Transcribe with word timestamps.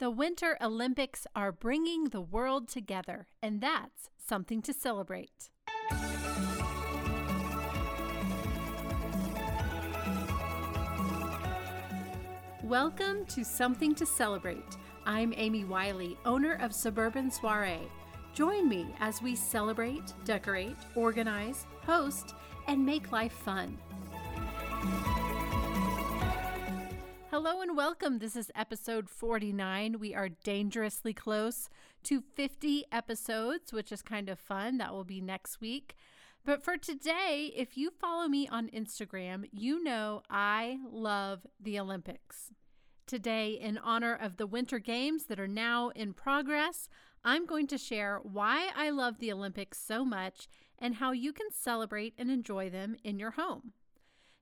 The 0.00 0.10
Winter 0.10 0.56
Olympics 0.62 1.26
are 1.36 1.52
bringing 1.52 2.04
the 2.04 2.22
world 2.22 2.70
together, 2.70 3.26
and 3.42 3.60
that's 3.60 4.08
something 4.16 4.62
to 4.62 4.72
celebrate. 4.72 5.50
Welcome 12.64 13.26
to 13.26 13.44
Something 13.44 13.94
to 13.96 14.06
Celebrate. 14.06 14.64
I'm 15.04 15.34
Amy 15.36 15.64
Wiley, 15.64 16.16
owner 16.24 16.54
of 16.62 16.74
Suburban 16.74 17.30
Soiree. 17.30 17.86
Join 18.32 18.70
me 18.70 18.86
as 19.00 19.20
we 19.20 19.36
celebrate, 19.36 20.14
decorate, 20.24 20.78
organize, 20.94 21.66
host, 21.82 22.34
and 22.68 22.86
make 22.86 23.12
life 23.12 23.34
fun. 23.34 23.76
Hello 27.42 27.62
and 27.62 27.74
welcome. 27.74 28.18
This 28.18 28.36
is 28.36 28.52
episode 28.54 29.08
49. 29.08 29.98
We 29.98 30.14
are 30.14 30.28
dangerously 30.28 31.14
close 31.14 31.70
to 32.02 32.20
50 32.20 32.84
episodes, 32.92 33.72
which 33.72 33.90
is 33.90 34.02
kind 34.02 34.28
of 34.28 34.38
fun. 34.38 34.76
That 34.76 34.92
will 34.92 35.04
be 35.04 35.22
next 35.22 35.58
week. 35.58 35.96
But 36.44 36.62
for 36.62 36.76
today, 36.76 37.50
if 37.56 37.78
you 37.78 37.90
follow 37.90 38.28
me 38.28 38.46
on 38.46 38.68
Instagram, 38.68 39.48
you 39.52 39.82
know 39.82 40.20
I 40.28 40.80
love 40.92 41.46
the 41.58 41.80
Olympics. 41.80 42.52
Today, 43.06 43.52
in 43.52 43.78
honor 43.78 44.14
of 44.14 44.36
the 44.36 44.46
Winter 44.46 44.78
Games 44.78 45.24
that 45.24 45.40
are 45.40 45.48
now 45.48 45.92
in 45.96 46.12
progress, 46.12 46.90
I'm 47.24 47.46
going 47.46 47.68
to 47.68 47.78
share 47.78 48.20
why 48.22 48.68
I 48.76 48.90
love 48.90 49.18
the 49.18 49.32
Olympics 49.32 49.78
so 49.78 50.04
much 50.04 50.46
and 50.78 50.96
how 50.96 51.12
you 51.12 51.32
can 51.32 51.50
celebrate 51.50 52.12
and 52.18 52.30
enjoy 52.30 52.68
them 52.68 52.96
in 53.02 53.18
your 53.18 53.30
home. 53.30 53.72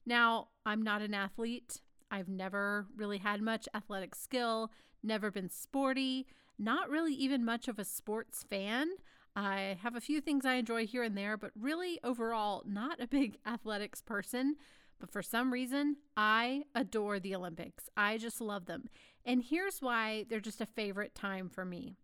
Now, 0.05 0.49
I'm 0.67 0.83
not 0.83 1.01
an 1.01 1.15
athlete. 1.15 1.81
I've 2.11 2.29
never 2.29 2.87
really 2.97 3.19
had 3.19 3.43
much 3.43 3.69
athletic 3.75 4.15
skill, 4.15 4.71
never 5.03 5.31
been 5.31 5.51
sporty, 5.51 6.27
not 6.59 6.91
really 6.91 7.15
even 7.15 7.45
much 7.45 7.69
of 7.69 7.79
a 7.79 7.85
sports 7.85 8.45
fan. 8.49 8.89
I 9.37 9.79
have 9.83 9.95
a 9.95 10.01
few 10.01 10.21
things 10.21 10.45
I 10.45 10.55
enjoy 10.55 10.87
here 10.87 11.03
and 11.03 11.17
there, 11.17 11.37
but 11.37 11.53
really 11.59 12.01
overall, 12.03 12.63
not 12.67 13.01
a 13.01 13.07
big 13.07 13.39
athletics 13.47 14.03
person. 14.03 14.57
But 14.99 15.13
for 15.13 15.23
some 15.23 15.53
reason, 15.53 15.97
I 16.17 16.65
adore 16.75 17.21
the 17.21 17.37
Olympics. 17.37 17.89
I 17.97 18.19
just 18.19 18.41
love 18.41 18.67
them. 18.67 18.89
And 19.25 19.43
here's 19.43 19.81
why 19.81 20.27
they're 20.29 20.41
just 20.41 20.61
a 20.61 20.67
favorite 20.67 21.15
time 21.15 21.49
for 21.49 21.65
me. 21.65 21.95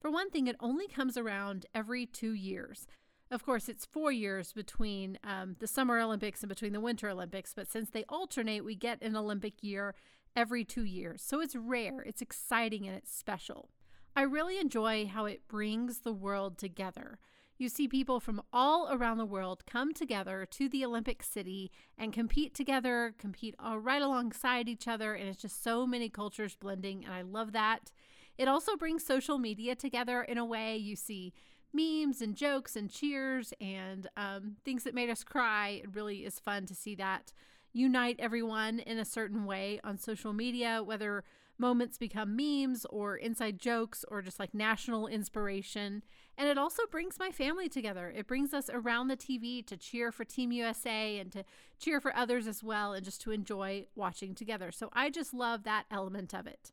For 0.00 0.10
one 0.10 0.30
thing, 0.30 0.46
it 0.46 0.56
only 0.58 0.88
comes 0.88 1.16
around 1.16 1.66
every 1.74 2.06
two 2.06 2.32
years. 2.32 2.86
Of 3.30 3.44
course, 3.44 3.68
it's 3.68 3.86
four 3.86 4.10
years 4.10 4.52
between 4.52 5.16
um, 5.22 5.54
the 5.60 5.68
Summer 5.68 6.00
Olympics 6.00 6.42
and 6.42 6.48
between 6.48 6.72
the 6.72 6.80
Winter 6.80 7.08
Olympics, 7.08 7.54
but 7.54 7.70
since 7.70 7.90
they 7.90 8.04
alternate, 8.08 8.64
we 8.64 8.74
get 8.74 9.00
an 9.02 9.14
Olympic 9.14 9.62
year 9.62 9.94
every 10.34 10.64
two 10.64 10.82
years. 10.82 11.22
So 11.22 11.40
it's 11.40 11.54
rare, 11.54 12.00
it's 12.00 12.20
exciting, 12.20 12.88
and 12.88 12.96
it's 12.96 13.14
special. 13.14 13.70
I 14.16 14.22
really 14.22 14.58
enjoy 14.58 15.06
how 15.06 15.26
it 15.26 15.46
brings 15.46 16.00
the 16.00 16.12
world 16.12 16.58
together. 16.58 17.20
You 17.56 17.68
see 17.68 17.86
people 17.86 18.18
from 18.18 18.42
all 18.52 18.88
around 18.90 19.18
the 19.18 19.26
world 19.26 19.64
come 19.64 19.92
together 19.94 20.44
to 20.50 20.68
the 20.68 20.84
Olympic 20.84 21.22
City 21.22 21.70
and 21.96 22.12
compete 22.12 22.52
together, 22.52 23.14
compete 23.16 23.54
right 23.60 24.02
alongside 24.02 24.68
each 24.68 24.88
other, 24.88 25.14
and 25.14 25.28
it's 25.28 25.42
just 25.42 25.62
so 25.62 25.86
many 25.86 26.08
cultures 26.08 26.56
blending, 26.56 27.04
and 27.04 27.14
I 27.14 27.22
love 27.22 27.52
that. 27.52 27.92
It 28.38 28.48
also 28.48 28.76
brings 28.76 29.04
social 29.04 29.38
media 29.38 29.76
together 29.76 30.22
in 30.22 30.38
a 30.38 30.44
way. 30.44 30.76
You 30.76 30.96
see 30.96 31.34
memes 31.72 32.20
and 32.20 32.34
jokes 32.34 32.76
and 32.76 32.90
cheers 32.90 33.52
and 33.60 34.08
um, 34.16 34.56
things 34.64 34.84
that 34.84 34.94
made 34.94 35.10
us 35.10 35.24
cry. 35.24 35.80
It 35.82 35.94
really 35.94 36.24
is 36.24 36.38
fun 36.38 36.66
to 36.66 36.74
see 36.74 36.94
that 36.96 37.32
unite 37.72 38.16
everyone 38.18 38.80
in 38.80 38.98
a 38.98 39.04
certain 39.04 39.44
way 39.44 39.80
on 39.84 39.96
social 39.96 40.32
media, 40.32 40.82
whether 40.84 41.24
moments 41.60 41.98
become 41.98 42.34
memes 42.34 42.86
or 42.88 43.16
inside 43.16 43.58
jokes 43.58 44.04
or 44.08 44.22
just 44.22 44.40
like 44.40 44.54
national 44.54 45.06
inspiration. 45.06 46.02
And 46.38 46.48
it 46.48 46.56
also 46.56 46.84
brings 46.90 47.18
my 47.18 47.30
family 47.30 47.68
together. 47.68 48.12
It 48.16 48.26
brings 48.26 48.54
us 48.54 48.70
around 48.72 49.08
the 49.08 49.16
TV 49.16 49.64
to 49.66 49.76
cheer 49.76 50.10
for 50.10 50.24
Team 50.24 50.52
USA 50.52 51.18
and 51.18 51.30
to 51.32 51.44
cheer 51.78 52.00
for 52.00 52.16
others 52.16 52.46
as 52.46 52.64
well 52.64 52.94
and 52.94 53.04
just 53.04 53.20
to 53.22 53.30
enjoy 53.30 53.84
watching 53.94 54.34
together. 54.34 54.72
So 54.72 54.88
I 54.94 55.10
just 55.10 55.34
love 55.34 55.64
that 55.64 55.84
element 55.90 56.32
of 56.34 56.46
it. 56.46 56.72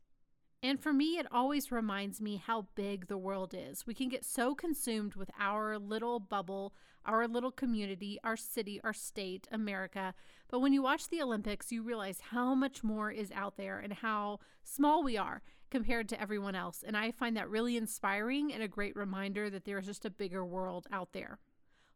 And 0.64 0.82
for 0.82 0.92
me, 0.92 1.20
it 1.20 1.28
always 1.32 1.72
reminds 1.72 2.20
me 2.20 2.38
how 2.38 2.68
big 2.74 3.08
the 3.08 3.18
world 3.18 3.54
is. 3.56 3.86
We 3.86 3.94
can 3.94 4.10
get 4.10 4.26
so 4.26 4.56
consumed 4.56 5.14
with 5.14 5.30
our 5.40 5.78
little 5.78 6.20
bubble, 6.20 6.74
our 7.06 7.28
little 7.28 7.52
community, 7.52 8.20
our 8.24 8.36
city, 8.36 8.82
our 8.84 8.94
state, 8.94 9.48
America. 9.52 10.16
But 10.50 10.60
when 10.60 10.74
you 10.74 10.82
watch 10.82 11.10
the 11.10 11.22
Olympics, 11.22 11.72
you 11.72 11.84
realize 11.84 12.22
how 12.32 12.56
much 12.56 12.84
more 12.84 13.12
is 13.12 13.32
out 13.32 13.56
there 13.56 13.78
and 13.78 13.94
how 13.94 14.40
small 14.64 15.04
we 15.04 15.16
are 15.16 15.44
compared 15.70 16.10
to 16.10 16.20
everyone 16.20 16.56
else. 16.56 16.84
And 16.86 16.98
I 16.98 17.12
find 17.12 17.38
that 17.38 17.50
really 17.50 17.78
inspiring 17.78 18.52
and 18.52 18.64
a 18.64 18.68
great 18.68 18.96
reminder 18.96 19.52
that 19.52 19.66
there 19.66 19.78
is 19.78 19.86
just 19.86 20.06
a 20.06 20.10
bigger 20.10 20.44
world 20.44 20.88
out 20.92 21.14
there. 21.14 21.38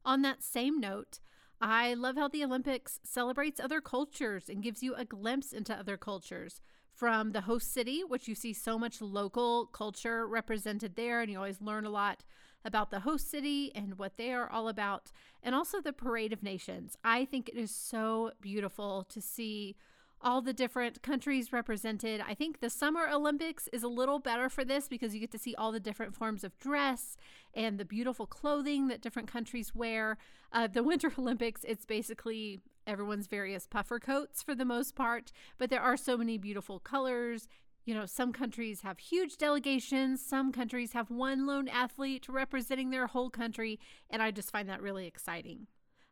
On 0.06 0.22
that 0.22 0.44
same 0.44 0.80
note, 0.80 1.20
I 1.60 1.94
love 1.94 2.16
how 2.16 2.28
the 2.28 2.44
Olympics 2.44 3.00
celebrates 3.04 3.60
other 3.60 3.82
cultures 3.82 4.50
and 4.50 4.64
gives 4.64 4.82
you 4.82 4.96
a 4.96 5.06
glimpse 5.06 5.52
into 5.54 5.76
other 5.76 5.98
cultures. 5.98 6.62
From 6.94 7.32
the 7.32 7.42
host 7.42 7.74
city, 7.74 8.04
which 8.04 8.28
you 8.28 8.36
see 8.36 8.54
so 8.54 8.78
much 8.78 9.02
local 9.02 9.66
culture 9.68 10.28
represented 10.28 10.96
there, 10.96 11.22
and 11.22 11.32
you 11.32 11.38
always 11.38 11.62
learn 11.62 11.86
a 11.86 11.90
lot 11.90 12.24
about 12.64 12.92
the 12.92 13.00
host 13.00 13.30
city 13.30 13.72
and 13.74 13.98
what 13.98 14.18
they 14.18 14.32
are 14.32 14.50
all 14.50 14.68
about, 14.68 15.12
and 15.42 15.56
also 15.56 15.82
the 15.82 15.94
Parade 15.94 16.32
of 16.32 16.44
Nations. 16.44 16.96
I 17.04 17.26
think 17.26 17.50
it 17.50 17.58
is 17.58 17.72
so 17.72 18.32
beautiful 18.40 19.04
to 19.10 19.22
see 19.22 19.76
all 20.24 20.42
the 20.42 20.54
different 20.54 21.02
countries 21.02 21.52
represented. 21.52 22.22
I 22.22 22.34
think 22.34 22.60
the 22.60 22.70
Summer 22.70 23.08
Olympics 23.12 23.68
is 23.74 23.84
a 23.84 23.88
little 23.88 24.20
better 24.20 24.50
for 24.50 24.64
this 24.64 24.88
because 24.88 25.14
you 25.14 25.20
get 25.20 25.32
to 25.32 25.40
see 25.40 25.56
all 25.56 25.72
the 25.72 25.80
different 25.80 26.16
forms 26.16 26.44
of 26.44 26.58
dress 26.60 27.18
and 27.54 27.80
the 27.80 27.86
beautiful 27.86 28.28
clothing 28.28 28.88
that 28.88 29.02
different 29.02 29.32
countries 29.32 29.74
wear. 29.74 30.18
Uh, 30.52 30.68
the 30.68 30.84
Winter 30.92 31.12
Olympics, 31.18 31.64
it's 31.64 31.86
basically 31.86 32.60
everyone's 32.92 33.28
various 33.28 33.66
puffer 33.66 34.00
coats 34.00 34.44
for 34.44 34.54
the 34.54 34.66
most 34.66 34.96
part, 34.96 35.32
but 35.58 35.70
there 35.70 35.82
are 35.82 35.96
so 35.96 36.18
many 36.18 36.38
beautiful 36.38 36.78
colors. 36.78 37.48
You 37.86 37.96
know, 37.96 38.06
some 38.06 38.34
countries 38.34 38.82
have 38.82 39.00
huge 39.00 39.38
delegations, 39.38 40.24
some 40.24 40.52
countries 40.52 40.92
have 40.92 41.10
one 41.10 41.48
lone 41.48 41.70
athlete 41.70 42.28
representing 42.28 42.90
their 42.90 43.08
whole 43.08 43.30
country, 43.30 43.80
and 44.10 44.22
I 44.22 44.32
just 44.32 44.52
find 44.52 44.68
that 44.70 44.82
really 44.82 45.08
exciting. 45.08 45.68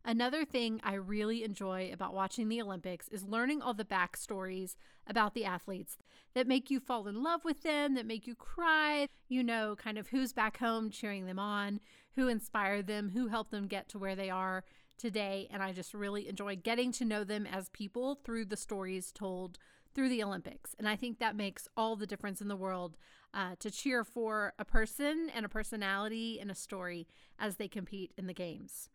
Another 0.06 0.46
thing 0.46 0.80
I 0.82 0.94
really 0.94 1.44
enjoy 1.44 1.92
about 1.94 2.14
watching 2.14 2.48
the 2.48 2.62
Olympics 2.62 3.10
is 3.10 3.24
learning 3.26 3.62
all 3.62 3.74
the 3.74 3.84
backstories 3.84 4.76
about 5.06 5.34
the 5.34 5.44
athletes 5.44 5.98
that 6.34 6.48
make 6.48 6.72
you 6.72 6.80
fall 6.80 7.08
in 7.08 7.22
love 7.22 7.44
with 7.44 7.64
them, 7.64 7.96
that 7.96 8.06
make 8.06 8.26
you 8.26 8.34
cry. 8.34 9.10
You 9.28 9.44
know, 9.44 9.76
kind 9.76 9.98
of 9.98 10.08
who's 10.08 10.32
back 10.32 10.58
home 10.58 10.90
cheering 10.90 11.26
them 11.26 11.38
on, 11.38 11.82
who 12.16 12.30
inspired 12.30 12.88
them, 12.88 13.10
who 13.10 13.28
helped 13.28 13.52
them 13.52 13.68
get 13.68 13.90
to 13.90 14.00
where 14.00 14.16
they 14.16 14.30
are 14.30 14.64
today. 15.00 15.48
And 15.50 15.64
I 15.64 15.72
just 15.72 15.94
really 15.94 16.28
enjoy 16.28 16.56
getting 16.56 16.92
to 16.94 17.06
know 17.06 17.24
them 17.24 17.48
as 17.48 17.70
people 17.70 18.16
through 18.24 18.46
the 18.46 18.58
stories 18.58 19.12
told 19.12 19.58
through 19.96 20.10
the 20.10 20.24
Olympics. 20.24 20.76
And 20.78 20.88
I 20.88 20.96
think 20.96 21.20
that 21.20 21.36
makes 21.36 21.68
all 21.76 21.96
the 21.96 22.06
difference 22.06 22.42
in 22.42 22.48
the 22.48 22.56
world 22.56 22.98
uh, 23.34 23.56
to 23.60 23.72
cheer 23.72 24.04
for 24.04 24.54
a 24.60 24.66
person 24.66 25.32
and 25.34 25.46
a 25.46 25.50
personality 25.50 26.40
and 26.40 26.52
a 26.52 26.56
story 26.56 27.08
as 27.40 27.56
they 27.56 27.68
compete 27.68 28.14
in 28.18 28.28
the 28.28 28.34
games. 28.34 28.90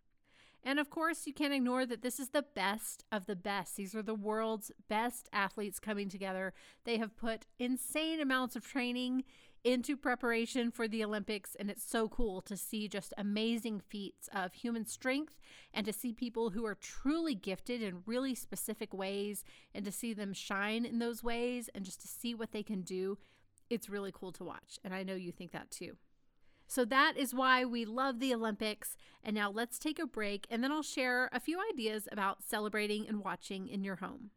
And 0.67 0.79
of 0.79 0.89
course, 0.89 1.27
you 1.27 1.35
can't 1.35 1.53
ignore 1.53 1.85
that 1.85 2.01
this 2.01 2.19
is 2.19 2.31
the 2.31 2.45
best 2.55 3.05
of 3.13 3.27
the 3.27 3.37
best. 3.37 3.77
These 3.77 3.95
are 3.95 4.03
the 4.03 4.15
world's 4.15 4.73
best 4.89 5.29
athletes 5.33 5.79
coming 5.79 6.09
together. 6.09 6.55
They 6.85 6.97
have 6.97 7.17
put 7.17 7.45
insane 7.59 8.19
amounts 8.19 8.57
of 8.57 8.67
training 8.67 9.25
into 9.65 9.97
preparation 9.97 10.71
for 10.71 10.87
the 10.87 11.03
Olympics, 11.03 11.57
and 11.59 11.71
it's 11.71 11.83
so 11.83 12.07
cool 12.09 12.43
to 12.43 12.57
see 12.57 12.87
just 12.87 13.15
amazing 13.17 13.81
feats 13.81 14.29
of 14.33 14.53
human 14.53 14.87
strength 14.87 15.41
and 15.73 15.87
to 15.87 15.93
see 15.93 16.13
people 16.13 16.51
who 16.51 16.67
are 16.67 16.75
truly 16.75 17.35
gifted 17.35 17.83
in 17.83 18.03
really 18.07 18.35
specific 18.35 18.93
ways 18.93 19.43
and 19.75 19.85
to 19.85 19.91
see 19.91 20.13
them 20.13 20.33
shine 20.33 20.85
in 20.85 20.99
those 20.99 21.25
ways 21.25 21.71
and 21.75 21.85
just 21.85 22.03
to 22.03 22.09
see 22.09 22.35
what 22.35 22.53
they 22.53 22.63
can 22.63 22.83
do. 22.83 23.19
It's 23.71 23.89
really 23.89 24.13
cool 24.13 24.33
to 24.33 24.45
watch, 24.45 24.79
and 24.85 24.95
I 24.95 25.03
know 25.03 25.15
you 25.15 25.33
think 25.33 25.53
that 25.53 25.71
too. 25.71 25.97
So 26.67 26.85
that 26.87 27.17
is 27.17 27.35
why 27.35 27.65
we 27.65 27.85
love 27.85 28.21
the 28.21 28.35
Olympics. 28.35 28.97
And 29.23 29.35
now 29.35 29.51
let's 29.51 29.79
take 29.79 29.99
a 29.99 30.07
break, 30.07 30.47
and 30.51 30.63
then 30.63 30.73
I'll 30.73 30.83
share 30.83 31.29
a 31.33 31.41
few 31.41 31.59
ideas 31.73 32.09
about 32.13 32.43
celebrating 32.43 33.07
and 33.09 33.25
watching 33.25 33.69
in 33.69 33.85
your 33.85 33.97
home. 33.97 34.31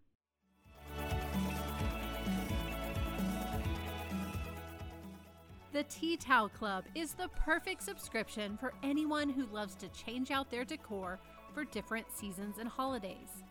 The 5.77 5.83
Tea 5.83 6.18
Towel 6.18 6.50
Club 6.50 6.85
is 6.95 7.13
the 7.13 7.27
perfect 7.27 7.83
subscription 7.83 8.57
for 8.57 8.74
anyone 8.81 9.29
who 9.29 9.45
loves 9.53 9.75
to 9.75 9.88
change 9.89 10.31
out 10.31 10.50
their 10.50 10.65
decor 10.65 11.19
for 11.53 11.65
different 11.65 12.07
seasons 12.12 12.57
and 12.57 12.68
holidays. 12.68 13.44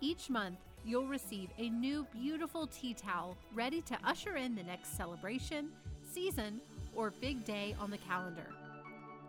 Each 0.00 0.30
month, 0.30 0.60
you'll 0.84 1.08
receive 1.08 1.50
a 1.58 1.70
new 1.70 2.06
beautiful 2.12 2.68
tea 2.68 2.94
towel 2.94 3.36
ready 3.52 3.80
to 3.80 3.98
usher 4.04 4.36
in 4.36 4.54
the 4.54 4.62
next 4.62 4.96
celebration, 4.96 5.70
season, 6.08 6.60
or 6.94 7.10
big 7.20 7.44
day 7.44 7.74
on 7.80 7.90
the 7.90 7.98
calendar. 7.98 8.46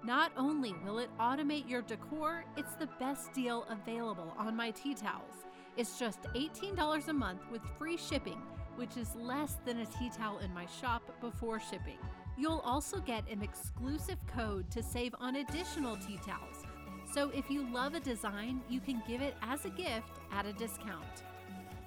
Not 0.03 0.31
only 0.37 0.75
will 0.85 0.99
it 0.99 1.09
automate 1.19 1.67
your 1.67 1.81
decor, 1.81 2.45
it's 2.55 2.75
the 2.75 2.89
best 2.99 3.33
deal 3.33 3.65
available 3.67 4.31
on 4.37 4.55
my 4.55 4.69
tea 4.69 4.93
towels. 4.93 5.47
It's 5.75 5.97
just 5.97 6.21
$18 6.35 7.07
a 7.07 7.13
month 7.13 7.41
with 7.51 7.63
free 7.79 7.97
shipping 7.97 8.43
which 8.75 8.97
is 8.97 9.15
less 9.15 9.57
than 9.65 9.79
a 9.79 9.85
tea 9.85 10.09
towel 10.15 10.39
in 10.39 10.53
my 10.53 10.65
shop 10.65 11.03
before 11.21 11.59
shipping. 11.59 11.97
You'll 12.37 12.63
also 12.65 12.99
get 12.99 13.29
an 13.29 13.43
exclusive 13.43 14.17
code 14.27 14.69
to 14.71 14.81
save 14.81 15.13
on 15.19 15.37
additional 15.37 15.97
tea 15.97 16.19
towels. 16.25 16.65
So 17.13 17.29
if 17.29 17.49
you 17.49 17.71
love 17.71 17.93
a 17.93 17.99
design, 17.99 18.61
you 18.69 18.79
can 18.79 19.03
give 19.07 19.21
it 19.21 19.35
as 19.43 19.65
a 19.65 19.69
gift 19.69 20.19
at 20.31 20.45
a 20.45 20.53
discount. 20.53 21.23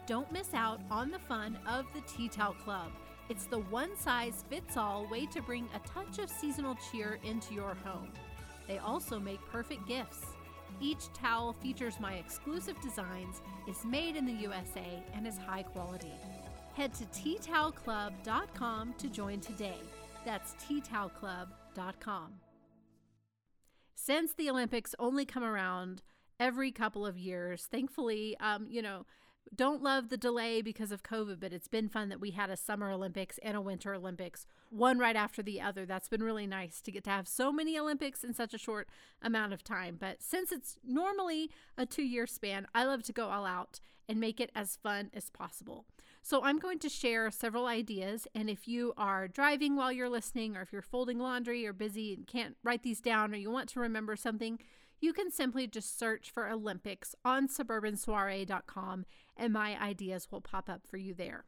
Don't 0.07 0.31
miss 0.31 0.55
out 0.55 0.81
on 0.89 1.11
the 1.11 1.19
fun 1.19 1.59
of 1.67 1.85
the 1.93 2.01
Tea 2.03 2.29
Towel 2.29 2.55
Club. 2.55 2.93
It's 3.29 3.47
the 3.47 3.59
one 3.59 3.97
size 3.97 4.45
fits 4.49 4.77
all 4.77 5.09
way 5.11 5.27
to 5.27 5.43
bring 5.43 5.69
a 5.75 5.81
touch 5.89 6.21
of 6.21 6.31
seasonal 6.31 6.77
cheer 6.91 7.19
into 7.25 7.55
your 7.55 7.75
home. 7.85 8.13
They 8.69 8.79
also 8.79 9.19
make 9.19 9.41
perfect 9.51 9.89
gifts. 9.89 10.25
Each 10.81 11.13
towel 11.13 11.55
features 11.55 11.99
my 11.99 12.15
exclusive 12.15 12.81
designs, 12.81 13.41
is 13.67 13.85
made 13.85 14.15
in 14.15 14.27
the 14.27 14.33
USA, 14.33 15.03
and 15.13 15.27
is 15.27 15.39
high 15.39 15.63
quality. 15.65 16.13
Head 16.75 16.93
to 16.95 17.05
teatowelclub.com 17.07 18.95
to 18.99 19.09
join 19.09 19.41
today. 19.41 19.81
That's 20.27 20.57
teatowelclub.com. 20.57 22.33
Since 23.95 24.35
the 24.35 24.51
Olympics 24.51 24.93
only 24.99 25.25
come 25.25 25.45
around 25.45 26.03
every 26.41 26.73
couple 26.73 27.07
of 27.07 27.17
years, 27.17 27.69
thankfully, 27.71 28.37
um, 28.41 28.67
you 28.69 28.83
know, 28.83 29.07
don't 29.55 29.85
love 29.85 30.09
the 30.09 30.17
delay 30.17 30.63
because 30.63 30.91
of 30.91 31.05
COVID, 31.05 31.39
but 31.39 31.53
it's 31.53 31.69
been 31.69 31.89
fun 31.89 32.09
that 32.09 32.21
we 32.21 32.33
had 32.33 32.51
a 32.51 32.57
Summer 32.57 32.91
Olympics 32.91 33.39
and 33.39 33.57
a 33.57 33.61
Winter 33.61 33.95
Olympics, 33.95 34.47
one 34.69 34.99
right 34.99 35.15
after 35.15 35.45
the 35.45 35.61
other. 35.61 35.87
That's 35.87 36.09
been 36.09 36.25
really 36.25 36.49
nice 36.49 36.81
to 36.81 36.91
get 36.91 37.05
to 37.05 37.11
have 37.11 37.29
so 37.29 37.53
many 37.53 37.79
Olympics 37.79 38.25
in 38.25 38.35
such 38.35 38.53
a 38.53 38.59
short 38.59 38.89
amount 39.23 39.53
of 39.53 39.63
time. 39.63 39.97
But 39.97 40.23
since 40.25 40.51
it's 40.51 40.77
normally 40.85 41.53
a 41.79 41.87
two 41.87 42.03
year 42.03 42.27
span, 42.27 42.67
I 42.75 42.83
love 42.83 43.05
to 43.05 43.13
go 43.13 43.29
all 43.29 43.47
out 43.47 43.79
and 44.09 44.19
make 44.19 44.41
it 44.41 44.51
as 44.57 44.75
fun 44.75 45.13
as 45.15 45.31
possible. 45.31 45.87
So 46.29 46.43
I'm 46.43 46.59
going 46.59 46.81
to 46.81 46.89
share 46.89 47.31
several 47.31 47.67
ideas. 47.67 48.27
And 48.35 48.51
if 48.51 48.67
you 48.67 48.93
are 48.97 49.29
driving 49.29 49.77
while 49.77 49.93
you're 49.93 50.09
listening, 50.09 50.57
or 50.57 50.63
if 50.63 50.73
you're 50.73 50.83
folding 50.83 51.21
laundry 51.21 51.65
or 51.65 51.73
busy 51.73 52.15
and 52.15 52.27
can't 52.27 52.57
write 52.65 52.83
these 52.83 53.01
down, 53.01 53.33
or 53.33 53.37
you 53.37 53.49
want 53.49 53.69
to 53.69 53.79
remember 53.79 54.17
something, 54.17 54.59
you 55.01 55.13
can 55.13 55.31
simply 55.31 55.69
just 55.69 55.97
search 55.97 56.33
for 56.33 56.49
Olympics 56.49 57.15
on 57.25 57.47
suburbansoiree.com 57.47 59.05
and 59.37 59.53
my 59.53 59.81
ideas 59.81 60.27
will 60.33 60.41
pop 60.41 60.69
up 60.69 60.81
for 60.85 60.97
you 60.97 61.15
there. 61.15 61.45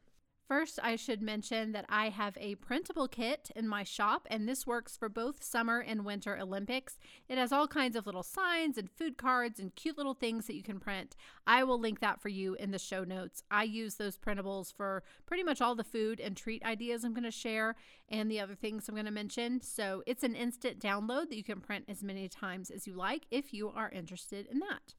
First, 0.49 0.79
I 0.81 0.95
should 0.95 1.21
mention 1.21 1.73
that 1.73 1.85
I 1.89 2.09
have 2.09 2.35
a 2.41 2.55
printable 2.55 3.07
kit 3.07 3.51
in 3.55 3.67
my 3.67 3.83
shop, 3.83 4.25
and 4.31 4.49
this 4.49 4.65
works 4.65 4.97
for 4.97 5.07
both 5.07 5.43
summer 5.43 5.77
and 5.79 6.03
winter 6.03 6.35
Olympics. 6.39 6.97
It 7.27 7.37
has 7.37 7.51
all 7.51 7.67
kinds 7.67 7.95
of 7.95 8.07
little 8.07 8.23
signs 8.23 8.75
and 8.75 8.89
food 8.89 9.15
cards 9.15 9.59
and 9.59 9.75
cute 9.75 9.95
little 9.95 10.15
things 10.15 10.47
that 10.47 10.55
you 10.55 10.63
can 10.63 10.79
print. 10.79 11.15
I 11.45 11.63
will 11.63 11.79
link 11.79 11.99
that 11.99 12.19
for 12.19 12.29
you 12.29 12.55
in 12.55 12.71
the 12.71 12.79
show 12.79 13.03
notes. 13.03 13.43
I 13.51 13.61
use 13.61 13.93
those 13.93 14.17
printables 14.17 14.73
for 14.73 15.03
pretty 15.27 15.43
much 15.43 15.61
all 15.61 15.75
the 15.75 15.83
food 15.83 16.19
and 16.19 16.35
treat 16.35 16.65
ideas 16.65 17.03
I'm 17.03 17.13
going 17.13 17.23
to 17.25 17.31
share 17.31 17.75
and 18.09 18.31
the 18.31 18.39
other 18.39 18.55
things 18.55 18.89
I'm 18.89 18.95
going 18.95 19.05
to 19.05 19.11
mention. 19.11 19.61
So 19.61 20.01
it's 20.07 20.23
an 20.23 20.33
instant 20.33 20.79
download 20.79 21.29
that 21.29 21.37
you 21.37 21.43
can 21.43 21.61
print 21.61 21.85
as 21.87 22.01
many 22.01 22.27
times 22.27 22.71
as 22.71 22.87
you 22.87 22.95
like 22.95 23.27
if 23.29 23.53
you 23.53 23.69
are 23.69 23.91
interested 23.91 24.47
in 24.47 24.57
that. 24.61 24.95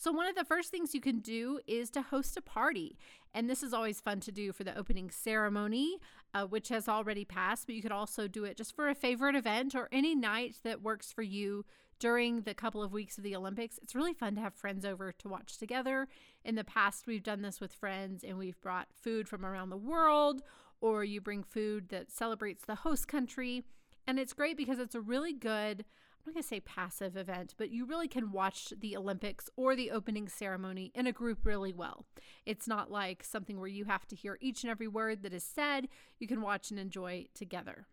So, 0.00 0.12
one 0.12 0.28
of 0.28 0.36
the 0.36 0.44
first 0.44 0.70
things 0.70 0.94
you 0.94 1.00
can 1.00 1.18
do 1.18 1.58
is 1.66 1.90
to 1.90 2.02
host 2.02 2.36
a 2.36 2.40
party. 2.40 2.96
And 3.34 3.50
this 3.50 3.64
is 3.64 3.74
always 3.74 4.00
fun 4.00 4.20
to 4.20 4.32
do 4.32 4.52
for 4.52 4.62
the 4.62 4.78
opening 4.78 5.10
ceremony, 5.10 5.98
uh, 6.32 6.44
which 6.44 6.68
has 6.68 6.88
already 6.88 7.24
passed, 7.24 7.66
but 7.66 7.74
you 7.74 7.82
could 7.82 7.90
also 7.90 8.28
do 8.28 8.44
it 8.44 8.56
just 8.56 8.76
for 8.76 8.88
a 8.88 8.94
favorite 8.94 9.34
event 9.34 9.74
or 9.74 9.88
any 9.90 10.14
night 10.14 10.58
that 10.62 10.82
works 10.82 11.10
for 11.10 11.22
you 11.22 11.64
during 11.98 12.42
the 12.42 12.54
couple 12.54 12.80
of 12.80 12.92
weeks 12.92 13.18
of 13.18 13.24
the 13.24 13.34
Olympics. 13.34 13.80
It's 13.82 13.96
really 13.96 14.14
fun 14.14 14.36
to 14.36 14.40
have 14.40 14.54
friends 14.54 14.84
over 14.84 15.10
to 15.10 15.28
watch 15.28 15.58
together. 15.58 16.06
In 16.44 16.54
the 16.54 16.62
past, 16.62 17.08
we've 17.08 17.24
done 17.24 17.42
this 17.42 17.60
with 17.60 17.72
friends 17.72 18.22
and 18.22 18.38
we've 18.38 18.60
brought 18.60 18.86
food 18.94 19.28
from 19.28 19.44
around 19.44 19.70
the 19.70 19.76
world, 19.76 20.42
or 20.80 21.02
you 21.02 21.20
bring 21.20 21.42
food 21.42 21.88
that 21.88 22.12
celebrates 22.12 22.64
the 22.64 22.76
host 22.76 23.08
country. 23.08 23.64
And 24.06 24.20
it's 24.20 24.32
great 24.32 24.56
because 24.56 24.78
it's 24.78 24.94
a 24.94 25.00
really 25.00 25.32
good 25.32 25.84
I'm 26.28 26.34
going 26.34 26.42
to 26.42 26.48
say 26.48 26.60
passive 26.60 27.16
event, 27.16 27.54
but 27.56 27.70
you 27.70 27.86
really 27.86 28.06
can 28.06 28.32
watch 28.32 28.74
the 28.78 28.94
Olympics 28.98 29.48
or 29.56 29.74
the 29.74 29.90
opening 29.90 30.28
ceremony 30.28 30.92
in 30.94 31.06
a 31.06 31.12
group 31.12 31.38
really 31.42 31.72
well. 31.72 32.04
It's 32.44 32.68
not 32.68 32.90
like 32.90 33.24
something 33.24 33.58
where 33.58 33.66
you 33.66 33.86
have 33.86 34.06
to 34.08 34.14
hear 34.14 34.36
each 34.42 34.62
and 34.62 34.70
every 34.70 34.88
word 34.88 35.22
that 35.22 35.32
is 35.32 35.42
said. 35.42 35.88
You 36.18 36.28
can 36.28 36.42
watch 36.42 36.70
and 36.70 36.78
enjoy 36.78 37.28
together. 37.32 37.86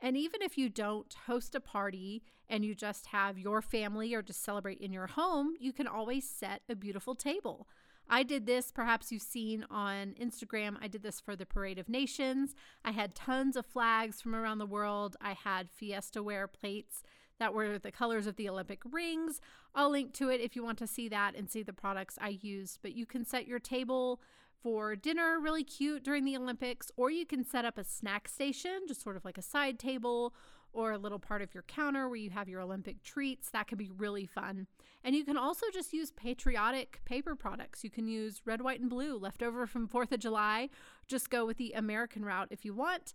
And 0.00 0.16
even 0.16 0.40
if 0.40 0.56
you 0.56 0.70
don't 0.70 1.14
host 1.26 1.54
a 1.54 1.60
party 1.60 2.22
and 2.48 2.64
you 2.64 2.74
just 2.74 3.08
have 3.08 3.38
your 3.38 3.60
family 3.60 4.14
or 4.14 4.22
just 4.22 4.42
celebrate 4.42 4.80
in 4.80 4.90
your 4.90 5.08
home, 5.08 5.52
you 5.60 5.74
can 5.74 5.86
always 5.86 6.26
set 6.26 6.62
a 6.66 6.74
beautiful 6.74 7.14
table. 7.14 7.68
I 8.08 8.22
did 8.22 8.46
this, 8.46 8.72
perhaps 8.72 9.12
you've 9.12 9.20
seen 9.20 9.66
on 9.70 10.14
Instagram. 10.18 10.76
I 10.80 10.88
did 10.88 11.02
this 11.02 11.20
for 11.20 11.36
the 11.36 11.44
Parade 11.44 11.78
of 11.78 11.90
Nations. 11.90 12.54
I 12.82 12.92
had 12.92 13.14
tons 13.14 13.56
of 13.56 13.66
flags 13.66 14.22
from 14.22 14.34
around 14.34 14.56
the 14.56 14.64
world. 14.64 15.16
I 15.20 15.34
had 15.34 15.70
Fiesta 15.70 16.22
ware 16.22 16.48
plates 16.48 17.02
that 17.38 17.54
were 17.54 17.78
the 17.78 17.92
colors 17.92 18.26
of 18.26 18.36
the 18.36 18.48
Olympic 18.48 18.80
rings. 18.90 19.40
I'll 19.74 19.90
link 19.90 20.12
to 20.14 20.30
it 20.30 20.40
if 20.40 20.54
you 20.54 20.62
want 20.62 20.78
to 20.78 20.86
see 20.86 21.08
that 21.08 21.34
and 21.34 21.50
see 21.50 21.62
the 21.62 21.72
products 21.72 22.18
I 22.20 22.38
used. 22.40 22.78
But 22.82 22.94
you 22.94 23.06
can 23.06 23.24
set 23.24 23.46
your 23.46 23.58
table 23.58 24.20
for 24.62 24.96
dinner 24.96 25.38
really 25.40 25.64
cute 25.64 26.02
during 26.02 26.24
the 26.24 26.36
Olympics, 26.36 26.90
or 26.96 27.10
you 27.10 27.26
can 27.26 27.44
set 27.44 27.64
up 27.64 27.76
a 27.76 27.84
snack 27.84 28.28
station, 28.28 28.82
just 28.88 29.02
sort 29.02 29.16
of 29.16 29.24
like 29.24 29.36
a 29.36 29.42
side 29.42 29.78
table 29.78 30.34
or 30.72 30.90
a 30.90 30.98
little 30.98 31.18
part 31.18 31.42
of 31.42 31.54
your 31.54 31.62
counter 31.64 32.08
where 32.08 32.18
you 32.18 32.30
have 32.30 32.48
your 32.48 32.60
Olympic 32.60 33.02
treats. 33.02 33.50
That 33.50 33.68
could 33.68 33.78
be 33.78 33.90
really 33.96 34.26
fun. 34.26 34.66
And 35.04 35.14
you 35.14 35.24
can 35.24 35.36
also 35.36 35.66
just 35.72 35.92
use 35.92 36.10
patriotic 36.10 37.00
paper 37.04 37.36
products. 37.36 37.84
You 37.84 37.90
can 37.90 38.08
use 38.08 38.42
red, 38.44 38.60
white, 38.60 38.80
and 38.80 38.90
blue 38.90 39.16
left 39.16 39.42
over 39.42 39.66
from 39.66 39.86
4th 39.86 40.12
of 40.12 40.20
July. 40.20 40.70
Just 41.06 41.30
go 41.30 41.46
with 41.46 41.58
the 41.58 41.72
American 41.72 42.24
route 42.24 42.48
if 42.50 42.64
you 42.64 42.74
want, 42.74 43.14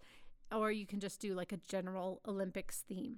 or 0.56 0.72
you 0.72 0.86
can 0.86 1.00
just 1.00 1.20
do 1.20 1.34
like 1.34 1.52
a 1.52 1.58
general 1.58 2.22
Olympics 2.28 2.84
theme. 2.88 3.18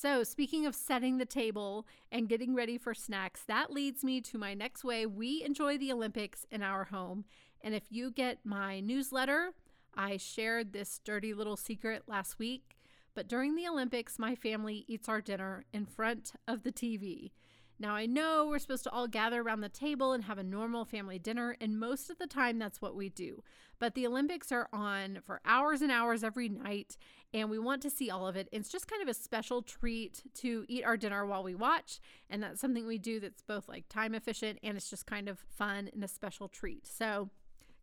So, 0.00 0.22
speaking 0.22 0.64
of 0.64 0.76
setting 0.76 1.18
the 1.18 1.26
table 1.26 1.84
and 2.12 2.28
getting 2.28 2.54
ready 2.54 2.78
for 2.78 2.94
snacks, 2.94 3.42
that 3.48 3.72
leads 3.72 4.04
me 4.04 4.20
to 4.20 4.38
my 4.38 4.54
next 4.54 4.84
way 4.84 5.06
we 5.06 5.42
enjoy 5.42 5.76
the 5.76 5.90
Olympics 5.90 6.46
in 6.52 6.62
our 6.62 6.84
home. 6.84 7.24
And 7.62 7.74
if 7.74 7.82
you 7.90 8.12
get 8.12 8.38
my 8.44 8.78
newsletter, 8.78 9.54
I 9.96 10.16
shared 10.16 10.72
this 10.72 11.00
dirty 11.02 11.34
little 11.34 11.56
secret 11.56 12.04
last 12.06 12.38
week. 12.38 12.76
But 13.12 13.26
during 13.26 13.56
the 13.56 13.66
Olympics, 13.66 14.20
my 14.20 14.36
family 14.36 14.84
eats 14.86 15.08
our 15.08 15.20
dinner 15.20 15.64
in 15.72 15.84
front 15.84 16.30
of 16.46 16.62
the 16.62 16.70
TV. 16.70 17.32
Now, 17.80 17.94
I 17.94 18.06
know 18.06 18.46
we're 18.48 18.58
supposed 18.58 18.82
to 18.84 18.90
all 18.90 19.06
gather 19.06 19.40
around 19.40 19.60
the 19.60 19.68
table 19.68 20.12
and 20.12 20.24
have 20.24 20.38
a 20.38 20.42
normal 20.42 20.84
family 20.84 21.18
dinner, 21.18 21.56
and 21.60 21.78
most 21.78 22.10
of 22.10 22.18
the 22.18 22.26
time 22.26 22.58
that's 22.58 22.82
what 22.82 22.96
we 22.96 23.08
do. 23.08 23.44
But 23.78 23.94
the 23.94 24.06
Olympics 24.06 24.50
are 24.50 24.68
on 24.72 25.20
for 25.22 25.40
hours 25.44 25.80
and 25.80 25.92
hours 25.92 26.24
every 26.24 26.48
night, 26.48 26.96
and 27.32 27.48
we 27.48 27.58
want 27.58 27.80
to 27.82 27.90
see 27.90 28.10
all 28.10 28.26
of 28.26 28.34
it. 28.34 28.48
It's 28.50 28.68
just 28.68 28.88
kind 28.88 29.00
of 29.00 29.08
a 29.08 29.14
special 29.14 29.62
treat 29.62 30.24
to 30.34 30.64
eat 30.68 30.84
our 30.84 30.96
dinner 30.96 31.24
while 31.24 31.44
we 31.44 31.54
watch, 31.54 32.00
and 32.28 32.42
that's 32.42 32.60
something 32.60 32.84
we 32.84 32.98
do 32.98 33.20
that's 33.20 33.42
both 33.42 33.68
like 33.68 33.88
time 33.88 34.14
efficient 34.14 34.58
and 34.62 34.76
it's 34.76 34.90
just 34.90 35.06
kind 35.06 35.28
of 35.28 35.38
fun 35.38 35.88
and 35.92 36.02
a 36.02 36.08
special 36.08 36.48
treat. 36.48 36.84
So, 36.84 37.30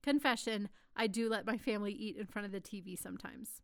confession, 0.04 0.68
I 0.96 1.08
do 1.08 1.30
let 1.30 1.46
my 1.46 1.58
family 1.58 1.94
eat 1.94 2.18
in 2.18 2.26
front 2.26 2.46
of 2.46 2.52
the 2.52 2.60
TV 2.60 3.00
sometimes. 3.00 3.62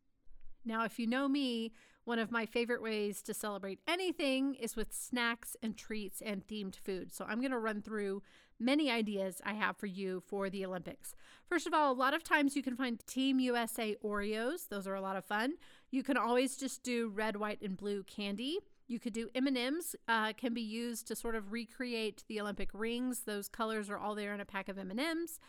Now, 0.63 0.85
if 0.85 0.97
you 0.99 1.07
know 1.07 1.27
me, 1.27 1.73
one 2.03 2.19
of 2.19 2.31
my 2.31 2.45
favorite 2.45 2.81
ways 2.81 3.21
to 3.23 3.33
celebrate 3.33 3.79
anything 3.87 4.55
is 4.55 4.75
with 4.75 4.93
snacks 4.93 5.55
and 5.61 5.77
treats 5.77 6.21
and 6.21 6.45
themed 6.47 6.75
food. 6.75 7.13
So 7.13 7.25
I'm 7.27 7.39
going 7.39 7.51
to 7.51 7.59
run 7.59 7.81
through 7.81 8.23
many 8.59 8.89
ideas 8.91 9.41
I 9.43 9.53
have 9.53 9.77
for 9.77 9.87
you 9.87 10.21
for 10.25 10.49
the 10.49 10.65
Olympics. 10.65 11.13
First 11.47 11.67
of 11.67 11.73
all, 11.73 11.91
a 11.91 11.93
lot 11.93 12.13
of 12.13 12.23
times 12.23 12.55
you 12.55 12.63
can 12.63 12.75
find 12.75 13.05
Team 13.07 13.39
USA 13.39 13.95
Oreos. 14.03 14.67
Those 14.69 14.87
are 14.87 14.95
a 14.95 15.01
lot 15.01 15.15
of 15.15 15.25
fun. 15.25 15.53
You 15.89 16.03
can 16.03 16.17
always 16.17 16.55
just 16.55 16.83
do 16.83 17.09
red, 17.09 17.35
white, 17.35 17.61
and 17.61 17.75
blue 17.75 18.03
candy. 18.03 18.59
You 18.87 18.99
could 18.99 19.13
do 19.13 19.29
M&Ms, 19.33 19.95
uh, 20.07 20.33
can 20.33 20.53
be 20.53 20.61
used 20.61 21.07
to 21.07 21.15
sort 21.15 21.35
of 21.35 21.51
recreate 21.51 22.23
the 22.27 22.41
Olympic 22.41 22.69
rings. 22.73 23.21
Those 23.21 23.47
colors 23.47 23.89
are 23.89 23.97
all 23.97 24.15
there 24.15 24.33
in 24.33 24.41
a 24.41 24.45
pack 24.45 24.69
of 24.69 24.77
M&Ms. 24.77 25.39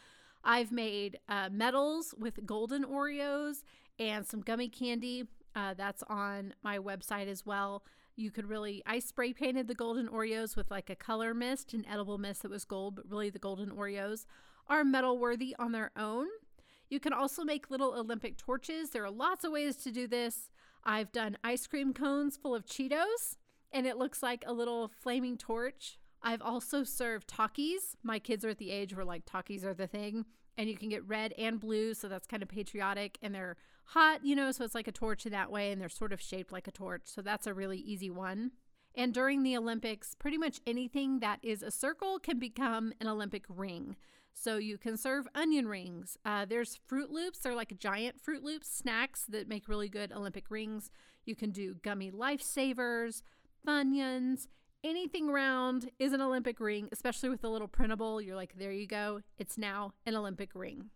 I've 0.44 0.72
made 0.72 1.18
uh, 1.28 1.48
medals 1.50 2.14
with 2.18 2.46
golden 2.46 2.84
Oreos 2.84 3.62
and 3.98 4.26
some 4.26 4.40
gummy 4.40 4.68
candy. 4.68 5.24
Uh, 5.54 5.74
that's 5.74 6.02
on 6.08 6.54
my 6.62 6.78
website 6.78 7.28
as 7.28 7.44
well. 7.44 7.84
You 8.16 8.30
could 8.30 8.48
really, 8.48 8.82
I 8.86 8.98
spray 8.98 9.32
painted 9.32 9.68
the 9.68 9.74
golden 9.74 10.08
Oreos 10.08 10.56
with 10.56 10.70
like 10.70 10.90
a 10.90 10.96
color 10.96 11.34
mist, 11.34 11.72
an 11.72 11.86
edible 11.90 12.18
mist 12.18 12.42
that 12.42 12.50
was 12.50 12.64
gold, 12.64 12.96
but 12.96 13.08
really 13.08 13.30
the 13.30 13.38
golden 13.38 13.70
Oreos 13.70 14.26
are 14.68 14.84
medal 14.84 15.18
worthy 15.18 15.56
on 15.58 15.72
their 15.72 15.90
own. 15.96 16.26
You 16.88 17.00
can 17.00 17.12
also 17.12 17.42
make 17.42 17.70
little 17.70 17.94
Olympic 17.94 18.36
torches. 18.36 18.90
There 18.90 19.04
are 19.04 19.10
lots 19.10 19.44
of 19.44 19.52
ways 19.52 19.76
to 19.78 19.90
do 19.90 20.06
this. 20.06 20.50
I've 20.84 21.12
done 21.12 21.38
ice 21.42 21.66
cream 21.66 21.94
cones 21.94 22.36
full 22.36 22.54
of 22.54 22.66
Cheetos, 22.66 23.36
and 23.72 23.86
it 23.86 23.96
looks 23.96 24.22
like 24.22 24.44
a 24.46 24.52
little 24.52 24.88
flaming 25.00 25.38
torch. 25.38 25.98
I've 26.22 26.42
also 26.42 26.84
served 26.84 27.28
Takis. 27.28 27.96
My 28.02 28.18
kids 28.18 28.44
are 28.44 28.50
at 28.50 28.58
the 28.58 28.70
age 28.70 28.94
where 28.94 29.04
like 29.04 29.24
Takis 29.24 29.64
are 29.64 29.74
the 29.74 29.86
thing, 29.86 30.26
and 30.56 30.68
you 30.68 30.76
can 30.76 30.88
get 30.88 31.06
red 31.06 31.32
and 31.38 31.58
blue, 31.58 31.94
so 31.94 32.08
that's 32.08 32.26
kind 32.26 32.42
of 32.42 32.48
patriotic, 32.48 33.18
and 33.22 33.34
they're 33.34 33.56
hot, 33.86 34.24
you 34.24 34.36
know, 34.36 34.52
so 34.52 34.64
it's 34.64 34.74
like 34.74 34.88
a 34.88 34.92
torch 34.92 35.26
in 35.26 35.32
that 35.32 35.50
way, 35.50 35.72
and 35.72 35.80
they're 35.80 35.88
sort 35.88 36.12
of 36.12 36.20
shaped 36.20 36.52
like 36.52 36.66
a 36.66 36.72
torch. 36.72 37.02
So 37.04 37.22
that's 37.22 37.46
a 37.46 37.54
really 37.54 37.78
easy 37.78 38.10
one. 38.10 38.52
And 38.94 39.14
during 39.14 39.42
the 39.42 39.56
Olympics, 39.56 40.14
pretty 40.14 40.36
much 40.36 40.60
anything 40.66 41.20
that 41.20 41.40
is 41.42 41.62
a 41.62 41.70
circle 41.70 42.18
can 42.18 42.38
become 42.38 42.92
an 43.00 43.06
Olympic 43.08 43.44
ring. 43.48 43.96
So 44.34 44.56
you 44.56 44.78
can 44.78 44.96
serve 44.96 45.26
onion 45.34 45.66
rings. 45.68 46.16
Uh, 46.24 46.44
there's 46.44 46.78
Froot 46.90 47.10
Loops. 47.10 47.38
They're 47.38 47.54
like 47.54 47.78
giant 47.78 48.16
Froot 48.22 48.42
Loops 48.42 48.68
snacks 48.68 49.24
that 49.28 49.48
make 49.48 49.68
really 49.68 49.88
good 49.88 50.12
Olympic 50.12 50.50
rings. 50.50 50.90
You 51.24 51.34
can 51.36 51.50
do 51.50 51.74
gummy 51.82 52.10
lifesavers, 52.10 53.22
Funyuns, 53.66 54.48
anything 54.84 55.30
round 55.30 55.90
is 55.98 56.12
an 56.12 56.20
Olympic 56.20 56.60
ring, 56.60 56.88
especially 56.92 57.28
with 57.28 57.40
the 57.40 57.50
little 57.50 57.68
printable. 57.68 58.20
You're 58.20 58.36
like, 58.36 58.54
there 58.58 58.72
you 58.72 58.86
go. 58.86 59.20
It's 59.38 59.58
now 59.58 59.92
an 60.06 60.14
Olympic 60.14 60.50
ring. 60.54 60.90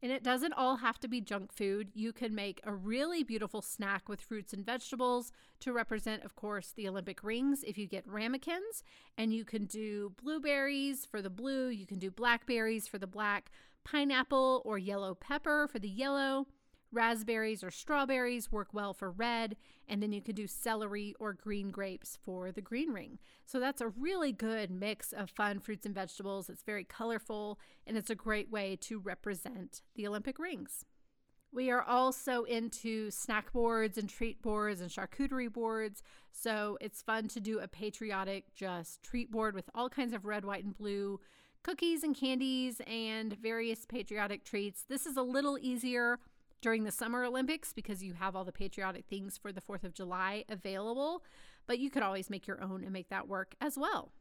And 0.00 0.12
it 0.12 0.22
doesn't 0.22 0.52
all 0.52 0.76
have 0.76 1.00
to 1.00 1.08
be 1.08 1.20
junk 1.20 1.52
food. 1.52 1.90
You 1.92 2.12
can 2.12 2.32
make 2.32 2.60
a 2.62 2.72
really 2.72 3.24
beautiful 3.24 3.60
snack 3.60 4.08
with 4.08 4.20
fruits 4.20 4.52
and 4.52 4.64
vegetables 4.64 5.32
to 5.60 5.72
represent, 5.72 6.22
of 6.22 6.36
course, 6.36 6.72
the 6.74 6.88
Olympic 6.88 7.24
rings 7.24 7.64
if 7.64 7.76
you 7.76 7.86
get 7.88 8.06
ramekins. 8.06 8.84
And 9.16 9.34
you 9.34 9.44
can 9.44 9.64
do 9.64 10.12
blueberries 10.22 11.04
for 11.04 11.20
the 11.20 11.30
blue, 11.30 11.68
you 11.68 11.86
can 11.86 11.98
do 11.98 12.12
blackberries 12.12 12.86
for 12.86 12.98
the 12.98 13.08
black, 13.08 13.50
pineapple 13.84 14.62
or 14.64 14.78
yellow 14.78 15.14
pepper 15.14 15.66
for 15.66 15.78
the 15.78 15.88
yellow. 15.88 16.46
Raspberries 16.90 17.62
or 17.62 17.70
strawberries 17.70 18.50
work 18.50 18.68
well 18.72 18.94
for 18.94 19.10
red, 19.10 19.56
and 19.86 20.02
then 20.02 20.12
you 20.12 20.22
can 20.22 20.34
do 20.34 20.46
celery 20.46 21.14
or 21.20 21.32
green 21.32 21.70
grapes 21.70 22.18
for 22.24 22.50
the 22.50 22.62
green 22.62 22.92
ring. 22.92 23.18
So 23.44 23.60
that's 23.60 23.80
a 23.80 23.88
really 23.88 24.32
good 24.32 24.70
mix 24.70 25.12
of 25.12 25.30
fun 25.30 25.60
fruits 25.60 25.84
and 25.84 25.94
vegetables. 25.94 26.48
It's 26.48 26.62
very 26.62 26.84
colorful, 26.84 27.58
and 27.86 27.96
it's 27.96 28.10
a 28.10 28.14
great 28.14 28.50
way 28.50 28.76
to 28.82 28.98
represent 28.98 29.82
the 29.94 30.06
Olympic 30.06 30.38
rings. 30.38 30.84
We 31.50 31.70
are 31.70 31.82
also 31.82 32.44
into 32.44 33.10
snack 33.10 33.52
boards 33.52 33.96
and 33.96 34.08
treat 34.08 34.42
boards 34.42 34.80
and 34.80 34.90
charcuterie 34.90 35.52
boards. 35.52 36.02
So 36.30 36.76
it's 36.80 37.02
fun 37.02 37.28
to 37.28 37.40
do 37.40 37.58
a 37.58 37.68
patriotic 37.68 38.54
just 38.54 39.02
treat 39.02 39.30
board 39.30 39.54
with 39.54 39.70
all 39.74 39.88
kinds 39.88 40.12
of 40.12 40.26
red, 40.26 40.44
white, 40.44 40.64
and 40.64 40.76
blue 40.76 41.20
cookies 41.62 42.02
and 42.02 42.14
candies 42.14 42.80
and 42.86 43.32
various 43.38 43.86
patriotic 43.86 44.44
treats. 44.44 44.84
This 44.88 45.06
is 45.06 45.16
a 45.16 45.22
little 45.22 45.58
easier 45.58 46.18
during 46.60 46.84
the 46.84 46.92
Summer 46.92 47.24
Olympics 47.24 47.72
because 47.72 48.02
you 48.02 48.14
have 48.14 48.34
all 48.34 48.44
the 48.44 48.52
patriotic 48.52 49.06
things 49.06 49.38
for 49.38 49.52
the 49.52 49.60
4th 49.60 49.84
of 49.84 49.94
July 49.94 50.44
available, 50.48 51.24
but 51.66 51.78
you 51.78 51.90
could 51.90 52.02
always 52.02 52.30
make 52.30 52.46
your 52.46 52.62
own 52.62 52.82
and 52.82 52.92
make 52.92 53.08
that 53.08 53.28
work 53.28 53.54
as 53.60 53.78
well. 53.78 54.12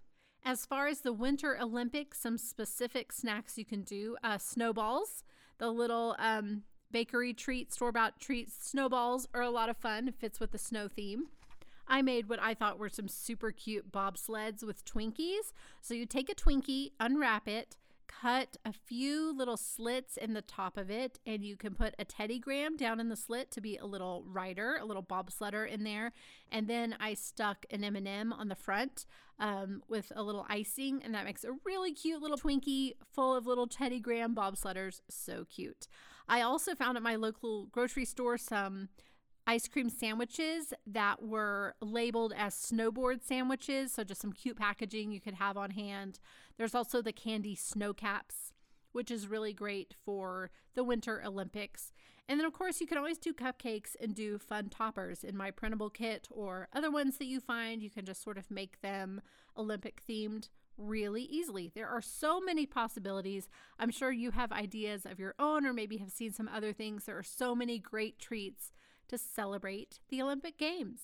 As 0.46 0.66
far 0.66 0.88
as 0.88 1.02
the 1.02 1.14
Winter 1.14 1.58
Olympics, 1.60 2.20
some 2.20 2.38
specific 2.38 3.12
snacks 3.12 3.58
you 3.58 3.66
can 3.66 3.82
do 3.82 4.16
uh, 4.24 4.38
snowballs, 4.38 5.24
the 5.58 5.72
little 5.72 6.16
um, 6.20 6.64
bakery 6.92 7.34
treat, 7.34 7.74
store 7.74 7.92
bought 7.92 8.20
treats, 8.20 8.54
snowballs 8.70 9.28
are 9.34 9.42
a 9.42 9.50
lot 9.50 9.70
of 9.70 9.78
fun. 9.78 10.08
It 10.08 10.16
fits 10.16 10.40
with 10.40 10.52
the 10.52 10.58
snow 10.58 10.88
theme. 10.88 11.28
I 11.88 12.02
made 12.02 12.28
what 12.28 12.42
I 12.42 12.54
thought 12.54 12.80
were 12.80 12.90
some 12.90 13.08
super 13.08 13.52
cute 13.52 13.92
bobsleds 13.92 14.64
with 14.64 14.86
Twinkies. 14.86 15.54
So 15.82 15.94
you 15.94 16.06
take 16.06 16.30
a 16.30 16.36
Twinkie, 16.36 16.92
unwrap 17.00 17.48
it, 17.48 17.78
cut 18.08 18.58
a 18.66 18.74
few 18.74 19.36
little 19.36 19.58
slits 19.58 20.18
in 20.18 20.34
the 20.34 20.42
top 20.42 20.78
of 20.78 20.90
it 20.90 21.20
and 21.26 21.44
you 21.44 21.56
can 21.56 21.74
put 21.74 21.96
a 22.00 22.06
teddy 22.06 22.40
graham 22.40 22.76
down 22.78 23.00
in 23.00 23.10
the 23.10 23.16
slit 23.16 23.52
to 23.52 23.62
be 23.62 23.78
a 23.78 23.86
little 23.86 24.24
rider 24.28 24.78
a 24.82 24.86
little 24.86 25.04
bobsledder 25.04 25.68
in 25.68 25.84
there. 25.84 26.14
And 26.52 26.68
then 26.68 26.96
i 27.00 27.14
stuck 27.14 27.66
an 27.70 27.84
m&m 27.84 28.34
on 28.34 28.48
the 28.48 28.56
front 28.56 29.06
um, 29.40 29.84
with 29.88 30.12
a 30.16 30.24
little 30.24 30.46
icing 30.50 31.02
and 31.04 31.14
that 31.14 31.26
makes 31.26 31.44
a 31.44 31.52
really 31.66 31.94
cute 31.94 32.22
little 32.22 32.38
twinkie 32.38 32.94
full 33.14 33.36
of 33.36 33.46
little 33.46 33.68
teddy 33.68 34.00
graham 34.00 34.36
bobsledders. 34.36 35.02
So 35.10 35.46
cute. 35.50 35.88
I 36.28 36.42
also 36.42 36.76
found 36.76 36.98
at 36.98 37.04
my 37.04 37.16
local 37.16 37.68
grocery 37.68 38.06
store 38.06 38.38
some 38.38 38.90
ice 39.48 39.68
cream 39.68 39.90
sandwiches 39.90 40.74
that 40.86 41.24
were 41.24 41.74
labeled 41.82 42.34
as 42.38 42.54
snowboard 42.54 43.24
sandwiches. 43.24 43.94
So, 43.94 44.04
just 44.04 44.22
some 44.22 44.34
cute 44.34 44.58
packaging 44.58 45.12
you 45.12 45.22
could 45.22 45.36
have 45.36 45.58
on 45.58 45.72
hand. 45.72 46.20
There's 46.58 46.76
also 46.76 47.02
the 47.02 47.14
candy 47.14 47.56
snow 47.56 47.94
caps, 47.94 48.52
which 48.92 49.10
is 49.10 49.28
really 49.28 49.54
great 49.54 49.96
for 50.06 50.52
the 50.76 50.84
Winter 50.84 51.24
Olympics. 51.26 51.94
And 52.28 52.38
then, 52.38 52.46
of 52.46 52.52
course, 52.52 52.82
you 52.82 52.88
can 52.88 52.98
always 52.98 53.18
do 53.18 53.34
cupcakes 53.34 53.96
and 54.02 54.14
do 54.14 54.38
fun 54.38 54.68
toppers 54.68 55.24
in 55.24 55.38
my 55.38 55.50
printable 55.50 55.90
kit 55.90 56.28
or 56.30 56.68
other 56.74 56.92
ones 56.92 57.18
that 57.18 57.26
you 57.28 57.40
find. 57.40 57.82
You 57.82 57.90
can 57.90 58.06
just 58.06 58.22
sort 58.22 58.38
of 58.38 58.52
make 58.52 58.82
them 58.82 59.22
Olympic 59.56 60.02
themed 60.06 60.50
really 60.78 61.24
easily. 61.24 61.72
There 61.74 61.88
are 61.88 62.02
so 62.02 62.42
many 62.42 62.66
possibilities. 62.66 63.48
I'm 63.80 63.92
sure 63.92 64.12
you 64.12 64.32
have 64.32 64.52
ideas 64.52 65.06
of 65.06 65.20
your 65.20 65.36
own 65.40 65.66
or 65.66 65.74
maybe 65.74 65.98
have 65.98 66.12
seen 66.12 66.34
some 66.34 66.50
other 66.54 66.74
things. 66.74 67.06
There 67.06 67.18
are 67.18 67.24
so 67.24 67.56
many 67.56 67.80
great 67.80 68.20
treats 68.20 68.74
to 69.08 69.18
celebrate 69.18 70.00
the 70.10 70.22
Olympic 70.22 70.58
Games. 70.58 71.02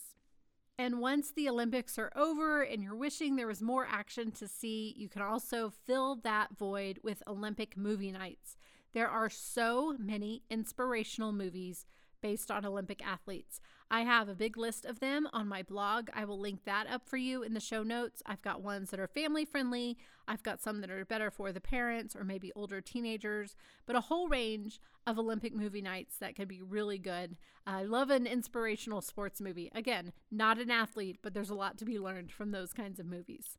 And 0.77 0.99
once 0.99 1.31
the 1.31 1.47
Olympics 1.47 1.99
are 1.99 2.11
over 2.15 2.63
and 2.63 2.81
you're 2.81 2.95
wishing 2.95 3.35
there 3.35 3.47
was 3.47 3.61
more 3.61 3.87
action 3.89 4.31
to 4.31 4.47
see, 4.47 4.93
you 4.97 5.07
can 5.07 5.21
also 5.21 5.69
fill 5.69 6.15
that 6.17 6.57
void 6.57 6.99
with 7.03 7.21
Olympic 7.27 7.77
movie 7.77 8.11
nights. 8.11 8.57
There 8.93 9.09
are 9.09 9.29
so 9.29 9.95
many 9.99 10.43
inspirational 10.49 11.31
movies 11.31 11.85
based 12.23 12.49
on 12.49 12.65
Olympic 12.65 13.05
athletes. 13.05 13.59
I 13.91 14.01
have 14.01 14.29
a 14.29 14.33
big 14.33 14.57
list 14.57 14.85
of 14.85 15.01
them 15.01 15.27
on 15.33 15.45
my 15.47 15.61
blog. 15.61 16.09
I 16.15 16.23
will 16.23 16.39
link 16.39 16.63
that 16.63 16.87
up 16.89 17.05
for 17.05 17.17
you 17.17 17.43
in 17.43 17.53
the 17.53 17.59
show 17.59 17.83
notes. 17.83 18.23
I've 18.25 18.41
got 18.41 18.63
ones 18.63 18.89
that 18.89 18.99
are 18.99 19.07
family 19.07 19.43
friendly, 19.43 19.97
I've 20.25 20.41
got 20.41 20.61
some 20.61 20.79
that 20.79 20.89
are 20.89 21.03
better 21.03 21.29
for 21.29 21.51
the 21.51 21.59
parents 21.59 22.15
or 22.15 22.23
maybe 22.23 22.53
older 22.55 22.79
teenagers, 22.79 23.57
but 23.85 23.97
a 23.97 24.01
whole 24.01 24.29
range 24.29 24.79
of 25.05 25.19
Olympic 25.19 25.53
movie 25.53 25.81
nights 25.81 26.17
that 26.19 26.33
can 26.33 26.47
be 26.47 26.61
really 26.61 26.97
good. 26.97 27.35
I 27.67 27.83
love 27.83 28.09
an 28.09 28.25
inspirational 28.25 29.01
sports 29.01 29.41
movie. 29.41 29.69
Again, 29.75 30.13
not 30.31 30.59
an 30.59 30.71
athlete, 30.71 31.19
but 31.21 31.33
there's 31.33 31.49
a 31.49 31.55
lot 31.55 31.77
to 31.79 31.85
be 31.85 31.99
learned 31.99 32.31
from 32.31 32.51
those 32.51 32.71
kinds 32.71 33.01
of 33.01 33.05
movies. 33.05 33.57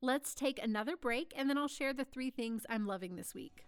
Let's 0.00 0.34
take 0.34 0.58
another 0.62 0.96
break 0.96 1.34
and 1.36 1.50
then 1.50 1.58
I'll 1.58 1.68
share 1.68 1.92
the 1.92 2.04
three 2.04 2.30
things 2.30 2.64
I'm 2.70 2.86
loving 2.86 3.16
this 3.16 3.34
week. 3.34 3.66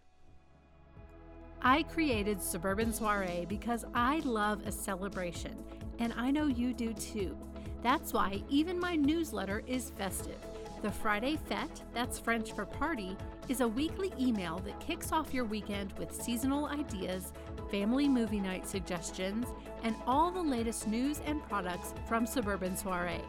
I 1.60 1.82
created 1.82 2.40
Suburban 2.40 2.92
Soiree 2.92 3.44
because 3.48 3.84
I 3.92 4.20
love 4.20 4.64
a 4.64 4.70
celebration, 4.70 5.56
and 5.98 6.12
I 6.16 6.30
know 6.30 6.46
you 6.46 6.72
do 6.72 6.92
too. 6.92 7.36
That's 7.82 8.12
why 8.12 8.42
even 8.48 8.78
my 8.78 8.94
newsletter 8.94 9.64
is 9.66 9.90
festive. 9.90 10.38
The 10.82 10.90
Friday 10.90 11.36
Fete, 11.48 11.82
that's 11.92 12.20
French 12.20 12.52
for 12.52 12.64
party, 12.64 13.16
is 13.48 13.60
a 13.60 13.66
weekly 13.66 14.12
email 14.20 14.60
that 14.60 14.78
kicks 14.78 15.10
off 15.10 15.34
your 15.34 15.44
weekend 15.44 15.92
with 15.98 16.14
seasonal 16.14 16.66
ideas, 16.66 17.32
family 17.72 18.08
movie 18.08 18.38
night 18.38 18.66
suggestions, 18.66 19.46
and 19.82 19.96
all 20.06 20.30
the 20.30 20.40
latest 20.40 20.86
news 20.86 21.20
and 21.26 21.42
products 21.48 21.92
from 22.06 22.24
Suburban 22.24 22.76
Soiree. 22.76 23.20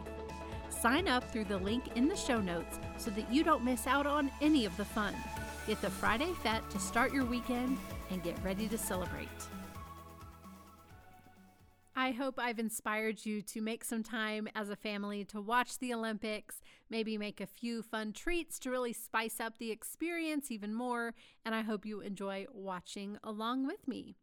Sign 0.69 1.07
up 1.07 1.29
through 1.31 1.45
the 1.45 1.57
link 1.57 1.85
in 1.95 2.07
the 2.07 2.15
show 2.15 2.39
notes 2.39 2.79
so 2.97 3.09
that 3.11 3.33
you 3.33 3.43
don't 3.43 3.65
miss 3.65 3.87
out 3.87 4.05
on 4.05 4.29
any 4.39 4.65
of 4.65 4.77
the 4.77 4.85
fun. 4.85 5.15
Get 5.69 5.81
the 5.83 5.89
Friday 5.91 6.33
Fete 6.41 6.67
to 6.71 6.79
start 6.79 7.13
your 7.13 7.25
weekend 7.25 7.77
and 8.09 8.23
get 8.23 8.35
ready 8.43 8.67
to 8.69 8.75
celebrate. 8.75 9.27
I 11.95 12.09
hope 12.09 12.39
I've 12.39 12.57
inspired 12.57 13.23
you 13.23 13.43
to 13.43 13.61
make 13.61 13.83
some 13.83 14.01
time 14.01 14.47
as 14.55 14.71
a 14.71 14.75
family 14.75 15.23
to 15.25 15.39
watch 15.39 15.77
the 15.77 15.93
Olympics, 15.93 16.63
maybe 16.89 17.19
make 17.19 17.39
a 17.39 17.45
few 17.45 17.83
fun 17.83 18.13
treats 18.13 18.57
to 18.61 18.71
really 18.71 18.93
spice 18.93 19.39
up 19.39 19.59
the 19.59 19.69
experience 19.69 20.49
even 20.49 20.73
more, 20.73 21.13
and 21.45 21.53
I 21.53 21.61
hope 21.61 21.85
you 21.85 22.01
enjoy 22.01 22.47
watching 22.51 23.19
along 23.23 23.67
with 23.67 23.87
me. 23.87 24.15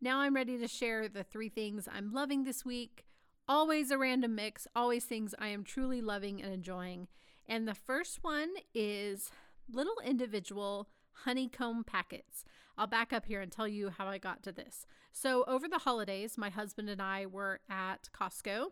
Now 0.00 0.18
I'm 0.18 0.34
ready 0.34 0.58
to 0.58 0.66
share 0.66 1.06
the 1.06 1.22
three 1.22 1.48
things 1.48 1.86
I'm 1.88 2.12
loving 2.12 2.42
this 2.42 2.64
week. 2.64 3.04
Always 3.48 3.92
a 3.92 3.98
random 3.98 4.34
mix, 4.34 4.66
always 4.74 5.04
things 5.04 5.32
I 5.38 5.46
am 5.46 5.62
truly 5.62 6.00
loving 6.00 6.42
and 6.42 6.52
enjoying. 6.52 7.06
And 7.46 7.68
the 7.68 7.74
first 7.76 8.18
one 8.24 8.50
is 8.74 9.30
little 9.70 9.96
individual 10.04 10.88
honeycomb 11.24 11.84
packets. 11.84 12.44
I'll 12.76 12.86
back 12.86 13.12
up 13.12 13.26
here 13.26 13.40
and 13.40 13.50
tell 13.50 13.66
you 13.66 13.90
how 13.90 14.06
I 14.06 14.18
got 14.18 14.42
to 14.44 14.52
this. 14.52 14.86
So, 15.12 15.44
over 15.48 15.68
the 15.68 15.78
holidays, 15.78 16.38
my 16.38 16.50
husband 16.50 16.88
and 16.88 17.02
I 17.02 17.26
were 17.26 17.60
at 17.68 18.08
Costco, 18.12 18.68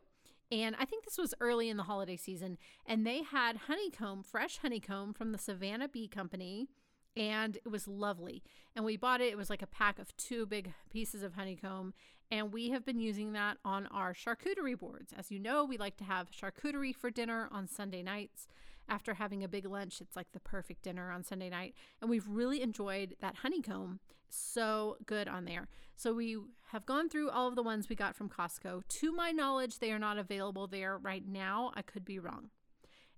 and 0.52 0.76
I 0.78 0.84
think 0.84 1.04
this 1.04 1.18
was 1.18 1.34
early 1.40 1.68
in 1.68 1.76
the 1.76 1.82
holiday 1.84 2.16
season, 2.16 2.56
and 2.86 3.04
they 3.04 3.22
had 3.22 3.56
honeycomb, 3.66 4.22
fresh 4.22 4.58
honeycomb 4.58 5.12
from 5.12 5.32
the 5.32 5.38
Savannah 5.38 5.88
Bee 5.88 6.06
Company, 6.06 6.68
and 7.16 7.56
it 7.56 7.68
was 7.68 7.88
lovely. 7.88 8.44
And 8.76 8.84
we 8.84 8.96
bought 8.96 9.20
it, 9.20 9.32
it 9.32 9.38
was 9.38 9.50
like 9.50 9.62
a 9.62 9.66
pack 9.66 9.98
of 9.98 10.16
two 10.16 10.46
big 10.46 10.72
pieces 10.88 11.24
of 11.24 11.34
honeycomb, 11.34 11.94
and 12.30 12.52
we 12.52 12.70
have 12.70 12.84
been 12.84 13.00
using 13.00 13.32
that 13.32 13.58
on 13.64 13.86
our 13.88 14.14
charcuterie 14.14 14.78
boards. 14.78 15.12
As 15.16 15.32
you 15.32 15.40
know, 15.40 15.64
we 15.64 15.78
like 15.78 15.96
to 15.96 16.04
have 16.04 16.30
charcuterie 16.30 16.94
for 16.94 17.10
dinner 17.10 17.48
on 17.50 17.66
Sunday 17.66 18.02
nights 18.02 18.46
after 18.88 19.14
having 19.14 19.42
a 19.42 19.48
big 19.48 19.66
lunch. 19.66 20.00
It's 20.00 20.16
like 20.16 20.32
the 20.32 20.40
perfect 20.40 20.82
dinner 20.82 21.10
on 21.10 21.24
Sunday 21.24 21.50
night. 21.50 21.74
And 22.00 22.10
we've 22.10 22.26
really 22.28 22.62
enjoyed 22.62 23.16
that 23.20 23.36
honeycomb. 23.36 24.00
So 24.28 24.96
good 25.06 25.28
on 25.28 25.44
there. 25.44 25.68
So 25.96 26.12
we 26.12 26.36
have 26.72 26.84
gone 26.84 27.08
through 27.08 27.30
all 27.30 27.48
of 27.48 27.54
the 27.54 27.62
ones 27.62 27.88
we 27.88 27.96
got 27.96 28.16
from 28.16 28.28
Costco. 28.28 28.82
To 28.88 29.12
my 29.12 29.30
knowledge, 29.30 29.78
they 29.78 29.92
are 29.92 29.98
not 29.98 30.18
available 30.18 30.66
there 30.66 30.98
right 30.98 31.26
now. 31.26 31.72
I 31.74 31.82
could 31.82 32.04
be 32.04 32.18
wrong. 32.18 32.50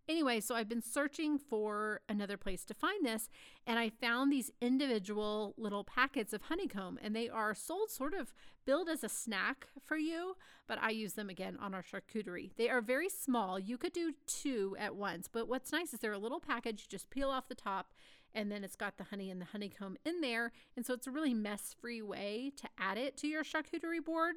Anyway, 0.09 0.41
so 0.41 0.55
I've 0.55 0.71
been 0.71 0.81
searching 0.81 1.39
for 1.39 2.01
another 2.09 2.39
place 2.39 2.65
to 2.65 2.75
find 2.75 3.05
this, 3.05 3.29
and 3.67 3.79
I 3.79 3.91
found 3.91 4.33
these 4.33 4.51
individual 4.59 5.55
little 5.59 5.85
packets 5.85 6.33
of 6.33 6.43
honeycomb, 6.43 6.99
and 7.03 7.15
they 7.15 7.29
are 7.29 7.55
sold 7.55 7.91
sort 7.91 8.15
of 8.15 8.33
billed 8.65 8.89
as 8.89 9.05
a 9.05 9.09
snack 9.11 9.67
for 9.85 9.99
you, 9.99 10.37
but 10.67 10.79
I 10.81 10.91
use 10.91 11.13
them 11.13 11.29
again 11.29 11.59
on 11.61 11.75
our 11.75 11.83
charcuterie. 11.83 12.53
They 12.57 12.71
are 12.71 12.81
very 12.81 13.11
small. 13.11 13.59
You 13.59 13.77
could 13.77 13.93
do 13.93 14.15
two 14.27 14.75
at 14.79 14.97
once, 14.97 15.29
but 15.31 15.47
what's 15.47 15.73
nice 15.73 15.93
is 15.93 16.01
they're 16.01 16.13
a 16.15 16.19
little 16.19 16.41
package. 16.41 16.81
You 16.81 16.87
just 16.89 17.11
peel 17.11 17.29
off 17.29 17.49
the 17.49 17.55
top, 17.55 17.93
and 18.35 18.51
then 18.51 18.65
it's 18.65 18.77
got 18.77 18.97
the 18.97 19.05
honey 19.05 19.31
and 19.31 19.43
the 19.43 19.47
honeycomb 19.47 19.99
in 20.07 20.23
there. 20.23 20.53
And 20.75 20.87
so 20.87 20.95
it's 20.95 21.07
a 21.07 21.11
really 21.11 21.35
mess 21.35 21.75
free 21.79 22.01
way 22.01 22.53
to 22.57 22.69
add 22.79 22.97
it 22.97 23.19
to 23.19 23.27
your 23.27 23.45
charcuterie 23.45 24.05
board. 24.05 24.37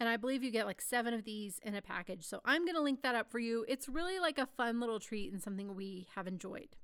And 0.00 0.08
I 0.08 0.16
believe 0.16 0.42
you 0.42 0.50
get 0.50 0.66
like 0.66 0.80
seven 0.80 1.14
of 1.14 1.24
these 1.24 1.60
in 1.62 1.74
a 1.74 1.82
package. 1.82 2.24
So 2.24 2.40
I'm 2.44 2.64
going 2.64 2.74
to 2.74 2.82
link 2.82 3.02
that 3.02 3.14
up 3.14 3.30
for 3.30 3.38
you. 3.38 3.64
It's 3.68 3.88
really 3.88 4.18
like 4.18 4.38
a 4.38 4.46
fun 4.46 4.80
little 4.80 4.98
treat 4.98 5.32
and 5.32 5.42
something 5.42 5.74
we 5.74 6.08
have 6.14 6.26
enjoyed. 6.26 6.76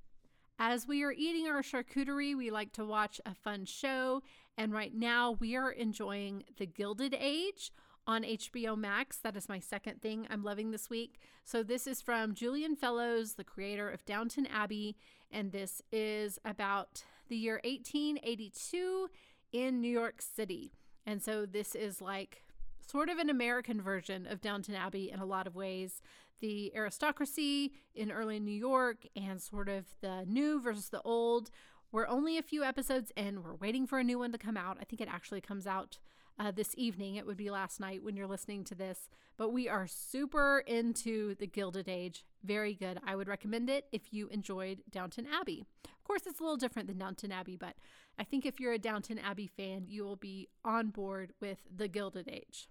As 0.59 0.87
we 0.87 1.03
are 1.03 1.13
eating 1.13 1.49
our 1.49 1.63
charcuterie, 1.63 2.37
we 2.37 2.51
like 2.51 2.73
to 2.75 2.85
watch 2.85 3.21
a 3.25 3.35
fun 3.35 3.65
show. 3.65 4.23
And 4.57 4.73
right 4.73 4.95
now 4.95 5.33
we 5.41 5.57
are 5.57 5.71
enjoying 5.71 6.45
The 6.59 6.67
Gilded 6.67 7.17
Age 7.19 7.73
on 8.07 8.25
HBO 8.25 8.77
Max. 8.77 9.17
That 9.19 9.37
is 9.37 9.49
my 9.49 9.59
second 9.59 10.03
thing 10.03 10.27
I'm 10.29 10.43
loving 10.43 10.71
this 10.71 10.91
week. 10.91 11.19
So, 11.45 11.63
this 11.63 11.87
is 11.87 12.03
from 12.03 12.35
Julian 12.35 12.77
Fellowes, 12.77 13.35
the 13.35 13.45
creator 13.45 13.89
of 13.89 14.05
Downton 14.05 14.47
Abbey, 14.47 14.97
and 15.31 15.53
this 15.53 15.81
is 15.93 16.39
about 16.45 17.05
the 17.29 17.37
year 17.37 17.61
1882 17.65 19.09
in 19.53 19.81
New 19.81 19.89
York 19.89 20.21
City. 20.21 20.73
And 21.07 21.23
so, 21.23 21.47
this 21.47 21.75
is 21.75 22.01
like 22.03 22.43
sort 22.91 23.09
of 23.09 23.19
an 23.19 23.31
American 23.31 23.81
version 23.81 24.27
of 24.27 24.41
Downton 24.41 24.75
Abbey 24.75 25.11
in 25.13 25.21
a 25.21 25.25
lot 25.25 25.47
of 25.47 25.55
ways. 25.55 26.03
The 26.41 26.73
aristocracy 26.75 27.73
in 27.95 28.11
early 28.11 28.41
New 28.41 28.51
York 28.51 29.07
and 29.15 29.41
sort 29.41 29.69
of 29.69 29.85
the 30.01 30.25
new 30.27 30.61
versus 30.61 30.89
the 30.89 31.03
old. 31.03 31.51
We're 31.93 32.09
only 32.09 32.37
a 32.37 32.43
few 32.43 32.65
episodes 32.65 33.13
in. 33.17 33.45
We're 33.45 33.55
waiting 33.55 33.87
for 33.87 34.01
a 34.01 34.05
new 34.05 34.19
one 34.19 34.33
to 34.33 34.39
come 34.39 34.57
out. 34.57 34.79
I 34.81 34.85
think 34.85 35.01
it 35.01 35.09
actually 35.09 35.41
comes 35.41 35.69
out 35.69 35.99
uh, 36.39 36.51
this 36.51 36.75
evening. 36.77 37.15
It 37.15 37.27
would 37.27 37.37
be 37.37 37.51
last 37.51 37.79
night 37.79 38.03
when 38.03 38.17
you're 38.17 38.27
listening 38.27 38.65
to 38.65 38.75
this. 38.75 39.09
But 39.37 39.53
we 39.53 39.69
are 39.69 39.87
super 39.87 40.65
into 40.67 41.37
the 41.37 41.47
Gilded 41.47 41.89
Age. 41.89 42.25
Very 42.43 42.75
good. 42.75 42.99
I 43.07 43.15
would 43.15 43.29
recommend 43.29 43.71
it 43.71 43.87
if 43.93 44.13
you 44.13 44.29
enjoyed 44.29 44.83
Downton 44.91 45.27
Abbey. 45.33 45.65
Of 45.85 46.05
course, 46.05 46.23
it's 46.27 46.41
a 46.41 46.43
little 46.43 46.57
different 46.57 46.89
than 46.89 46.99
Downton 46.99 47.31
Abbey, 47.31 47.57
but 47.57 47.77
I 48.19 48.25
think 48.25 48.45
if 48.45 48.59
you're 48.59 48.73
a 48.73 48.79
Downton 48.79 49.19
Abbey 49.19 49.47
fan, 49.47 49.85
you 49.87 50.03
will 50.03 50.17
be 50.17 50.49
on 50.65 50.89
board 50.89 51.33
with 51.41 51.59
the 51.75 51.87
Gilded 51.87 52.29
Age. 52.29 52.69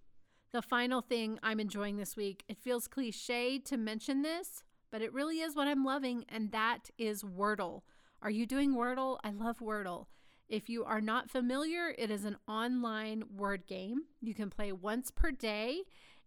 The 0.52 0.62
final 0.64 1.02
thing 1.02 1.38
I'm 1.44 1.60
enjoying 1.60 1.98
this 1.98 2.18
week, 2.18 2.44
it 2.48 2.58
feels 2.58 2.88
cliche 2.88 3.60
to 3.60 3.78
mention 3.78 4.24
this, 4.24 4.64
but 4.92 5.04
it 5.04 5.14
really 5.14 5.42
is 5.42 5.56
what 5.56 5.68
I'm 5.68 5.86
loving, 5.86 6.26
and 6.28 6.52
that 6.52 6.90
is 6.98 7.22
Wordle. 7.22 7.84
Are 8.24 8.32
you 8.32 8.48
doing 8.48 8.74
Wordle? 8.74 9.20
I 9.24 9.30
love 9.30 9.60
Wordle. 9.60 10.08
If 10.48 10.68
you 10.68 10.84
are 10.84 11.02
not 11.02 11.30
familiar, 11.30 11.94
it 11.96 12.10
is 12.10 12.26
an 12.26 12.38
online 12.48 13.26
word 13.38 13.68
game. 13.68 14.06
You 14.22 14.34
can 14.34 14.50
play 14.50 14.72
once 14.72 15.12
per 15.12 15.30
day, 15.30 15.84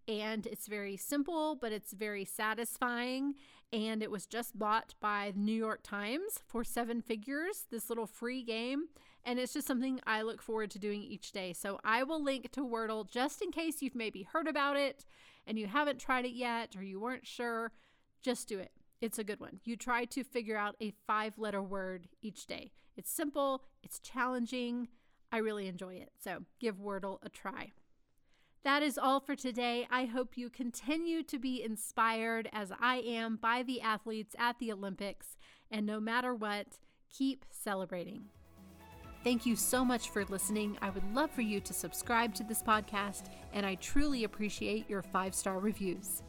and 0.07 0.47
it's 0.47 0.69
very 0.69 0.97
simple, 0.97 1.57
but 1.57 1.73
it's 1.73 1.93
very 1.93 2.25
satisfying. 2.25 3.35
And 3.73 4.05
it 4.05 4.11
was 4.13 4.27
just 4.27 4.57
bought 4.57 4.95
by 5.01 5.33
the 5.35 5.41
New 5.41 5.53
York 5.53 5.81
Times 5.83 6.39
for 6.47 6.63
seven 6.63 7.03
figures, 7.03 7.65
this 7.73 7.89
little 7.89 8.07
free 8.07 8.45
game. 8.45 8.85
And 9.25 9.39
it's 9.39 9.53
just 9.53 9.67
something 9.67 10.01
I 10.07 10.23
look 10.23 10.43
forward 10.43 10.71
to 10.73 10.79
doing 10.79 11.03
each 11.03 11.33
day. 11.33 11.53
So 11.53 11.79
I 11.85 12.03
will 12.03 12.23
link 12.23 12.51
to 12.53 12.61
Wordle 12.61 13.09
just 13.09 13.41
in 13.41 13.53
case 13.53 13.81
you've 13.81 13.95
maybe 13.95 14.23
heard 14.23 14.49
about 14.49 14.77
it 14.77 15.05
and 15.47 15.59
you 15.59 15.67
haven't 15.67 16.01
tried 16.01 16.25
it 16.25 16.33
yet 16.33 16.75
or 16.77 16.83
you 16.83 16.99
weren't 16.99 17.27
sure. 17.27 17.73
Just 18.21 18.49
do 18.49 18.59
it. 18.59 18.73
It's 19.01 19.19
a 19.19 19.25
good 19.25 19.41
one. 19.41 19.61
You 19.65 19.77
try 19.77 20.05
to 20.07 20.25
figure 20.25 20.57
out 20.57 20.77
a 20.81 20.93
five 21.07 21.39
letter 21.39 21.63
word 21.63 22.09
each 22.21 22.47
day. 22.47 22.73
It's 22.97 23.11
simple, 23.11 23.65
it's 23.83 23.99
challenging. 23.99 24.89
I 25.31 25.39
really 25.39 25.67
enjoy 25.67 25.95
it. 25.95 26.11
So 26.23 26.45
give 26.61 26.77
Wordle 26.77 27.19
a 27.23 27.29
try. 27.29 27.73
That 28.65 28.83
is 28.83 28.99
all 28.99 29.19
for 29.19 29.35
today. 29.35 29.89
I 29.91 30.05
hope 30.05 30.37
you 30.37 30.49
continue 30.49 31.25
to 31.25 31.39
be 31.39 31.63
inspired 31.63 32.49
as 32.53 32.71
I 32.79 32.99
am 32.99 33.37
by 33.37 33.65
the 33.65 33.81
athletes 33.81 34.37
at 34.39 34.61
the 34.61 34.71
Olympics. 34.71 35.37
And 35.69 35.85
no 35.85 35.99
matter 35.99 36.33
what, 36.33 36.79
keep 37.11 37.45
celebrating. 37.51 38.27
Thank 39.25 39.47
you 39.47 39.55
so 39.55 39.85
much 39.85 40.11
for 40.11 40.25
listening. 40.25 40.77
I 40.83 40.91
would 40.91 41.15
love 41.15 41.31
for 41.31 41.43
you 41.43 41.61
to 41.61 41.73
subscribe 41.73 42.35
to 42.35 42.43
this 42.43 42.61
podcast, 42.61 43.27
and 43.53 43.65
I 43.65 43.77
truly 43.77 44.25
appreciate 44.25 44.91
your 44.91 45.01
five 45.01 45.33
star 45.33 45.61
reviews. 45.61 46.23